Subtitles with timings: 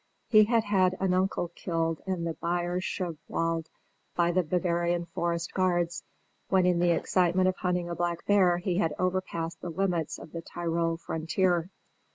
[0.29, 3.67] He had had an uncle killed in the Bayerischenwald
[4.15, 6.01] by the Bavarian forest guards,
[6.49, 10.31] when in the excitement of hunting a black bear he had overpassed the limits of
[10.31, 11.69] the Tyrol frontier.